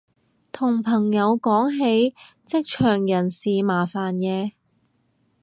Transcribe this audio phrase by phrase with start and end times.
[0.51, 2.15] 同朋友講起
[2.47, 4.53] 職場人事麻煩嘢